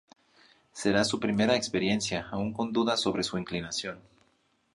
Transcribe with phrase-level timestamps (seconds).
[0.71, 3.99] Será su primera experiencia, aún con dudas sobre su inclinación.